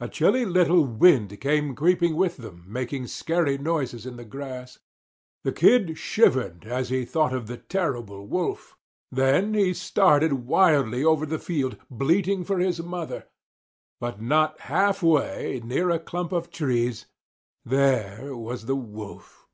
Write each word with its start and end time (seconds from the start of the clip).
A 0.00 0.08
chilly 0.08 0.44
little 0.44 0.84
wind 0.84 1.40
came 1.40 1.76
creeping 1.76 2.16
with 2.16 2.38
them 2.38 2.64
making 2.66 3.06
scary 3.06 3.56
noises 3.56 4.04
in 4.04 4.16
the 4.16 4.24
grass. 4.24 4.80
The 5.44 5.52
Kid 5.52 5.96
shivered 5.96 6.64
as 6.64 6.88
he 6.88 7.04
thought 7.04 7.32
of 7.32 7.46
the 7.46 7.58
terrible 7.58 8.26
Wolf. 8.26 8.76
Then 9.12 9.54
he 9.54 9.72
started 9.72 10.32
wildly 10.48 11.04
over 11.04 11.24
the 11.24 11.38
field, 11.38 11.76
bleating 11.88 12.42
for 12.42 12.58
his 12.58 12.82
mother. 12.82 13.28
But 14.00 14.20
not 14.20 14.58
half 14.62 15.04
way, 15.04 15.60
near 15.62 15.88
a 15.90 16.00
clump 16.00 16.32
of 16.32 16.50
trees, 16.50 17.06
there 17.64 18.34
was 18.34 18.66
the 18.66 18.74
Wolf! 18.74 19.46